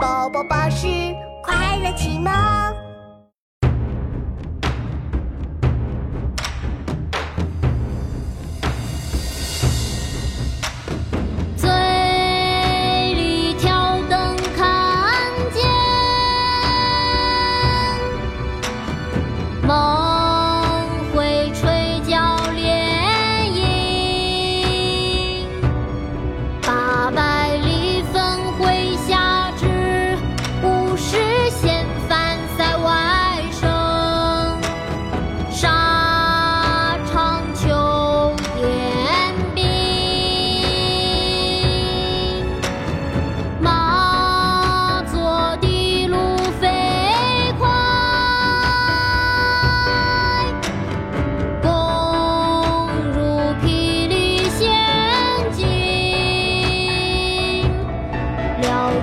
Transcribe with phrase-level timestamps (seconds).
[0.00, 0.86] 宝宝巴士
[1.42, 2.87] 快乐启蒙。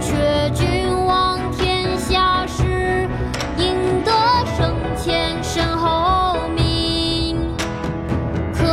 [0.00, 3.08] 却君王天下事，
[3.58, 4.12] 赢得
[4.56, 7.36] 生前身后名。
[8.52, 8.64] 可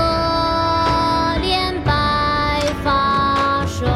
[1.42, 3.88] 怜白发生。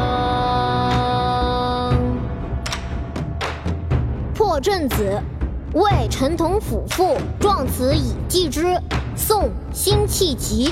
[4.34, 5.20] 破阵子，
[5.74, 8.80] 魏陈同甫赋，壮词以寄之。
[9.14, 10.70] 宋·辛弃疾。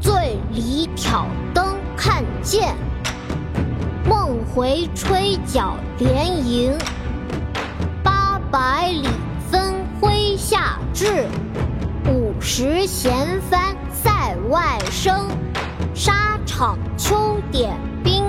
[0.00, 2.74] 醉里挑灯看剑，
[4.10, 6.76] 梦回吹角连营。
[8.02, 9.08] 八百里
[9.48, 11.28] 分麾下炙，
[12.08, 15.28] 五十弦翻塞外声。
[15.94, 18.24] 沙场秋点兵，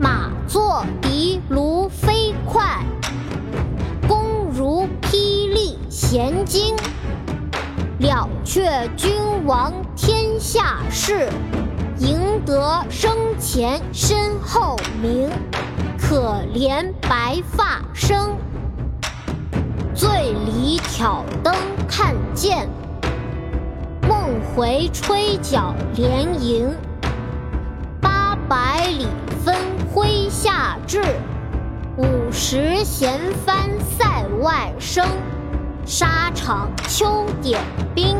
[0.00, 2.82] 马作的卢飞快，
[4.08, 6.74] 弓如霹雳弦惊。
[7.98, 9.12] 了却君
[9.44, 11.28] 王天下事，
[11.98, 15.28] 赢得生前身后名。
[16.00, 18.36] 可怜白发生。
[19.94, 20.08] 醉
[20.46, 21.54] 里挑灯
[21.88, 22.68] 看剑，
[24.08, 26.70] 梦回吹角连营。
[28.00, 29.06] 八百里
[29.44, 29.54] 分
[29.92, 31.02] 麾下炙，
[31.96, 35.04] 五十弦翻塞外声。
[35.84, 37.60] 沙场秋点
[37.94, 38.16] 兵，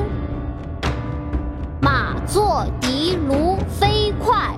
[2.29, 4.55] 马作的卢飞快，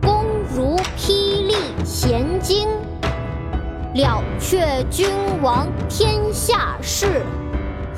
[0.00, 1.54] 弓如霹雳
[1.84, 2.66] 弦惊。
[3.92, 5.06] 了却君
[5.42, 7.22] 王天下事，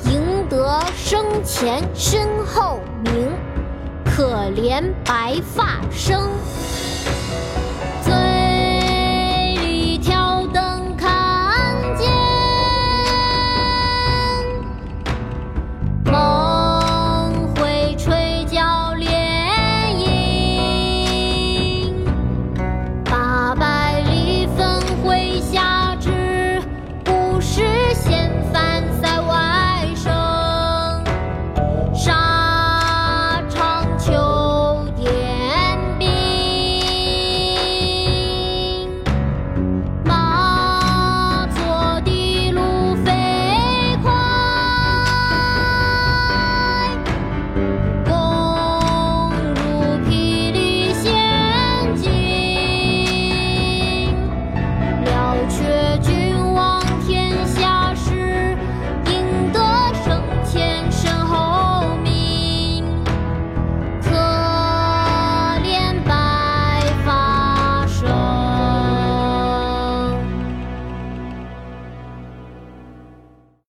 [0.03, 3.31] 赢得生前身后名。
[4.03, 6.27] 可怜白发生。